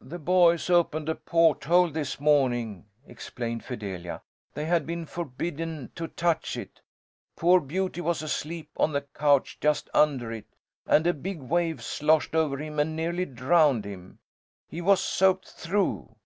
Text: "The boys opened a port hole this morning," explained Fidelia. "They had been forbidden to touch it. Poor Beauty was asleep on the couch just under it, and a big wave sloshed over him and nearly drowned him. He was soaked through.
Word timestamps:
"The 0.00 0.18
boys 0.18 0.68
opened 0.68 1.08
a 1.08 1.14
port 1.14 1.62
hole 1.62 1.88
this 1.88 2.18
morning," 2.18 2.86
explained 3.06 3.62
Fidelia. 3.64 4.20
"They 4.54 4.64
had 4.64 4.86
been 4.86 5.06
forbidden 5.06 5.92
to 5.94 6.08
touch 6.08 6.56
it. 6.56 6.80
Poor 7.36 7.60
Beauty 7.60 8.00
was 8.00 8.22
asleep 8.22 8.70
on 8.76 8.90
the 8.90 9.02
couch 9.02 9.60
just 9.60 9.88
under 9.94 10.32
it, 10.32 10.48
and 10.84 11.06
a 11.06 11.14
big 11.14 11.40
wave 11.40 11.80
sloshed 11.80 12.34
over 12.34 12.58
him 12.58 12.80
and 12.80 12.96
nearly 12.96 13.24
drowned 13.24 13.84
him. 13.84 14.18
He 14.66 14.80
was 14.80 15.00
soaked 15.00 15.46
through. 15.50 16.16